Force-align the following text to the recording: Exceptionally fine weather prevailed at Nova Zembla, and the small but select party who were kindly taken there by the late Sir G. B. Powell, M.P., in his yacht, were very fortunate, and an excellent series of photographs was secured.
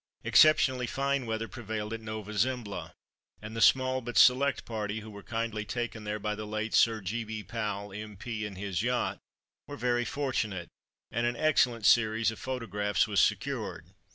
Exceptionally 0.23 0.87
fine 0.87 1.27
weather 1.27 1.47
prevailed 1.47 1.93
at 1.93 2.01
Nova 2.01 2.33
Zembla, 2.33 2.95
and 3.39 3.55
the 3.55 3.61
small 3.61 4.01
but 4.01 4.17
select 4.17 4.65
party 4.65 5.01
who 5.01 5.11
were 5.11 5.21
kindly 5.21 5.63
taken 5.63 6.05
there 6.05 6.17
by 6.17 6.33
the 6.33 6.47
late 6.47 6.73
Sir 6.73 7.01
G. 7.01 7.23
B. 7.23 7.43
Powell, 7.43 7.93
M.P., 7.93 8.43
in 8.43 8.55
his 8.55 8.81
yacht, 8.81 9.19
were 9.67 9.77
very 9.77 10.03
fortunate, 10.03 10.69
and 11.11 11.27
an 11.27 11.35
excellent 11.35 11.85
series 11.85 12.31
of 12.31 12.39
photographs 12.39 13.07
was 13.07 13.19
secured. 13.21 13.91